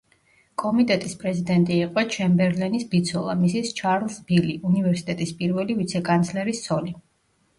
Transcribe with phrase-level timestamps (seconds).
[0.61, 6.95] კომიტეტის პრეზიდენტი იყო ჩემბერლენის ბიცოლა, მისის ჩარლზ ბილი, უნივერსიტეტის პირველი ვიცე-კანცლერის ცოლი.